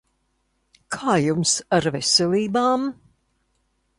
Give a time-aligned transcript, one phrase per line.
[0.95, 2.89] Kā jums ar veselībām?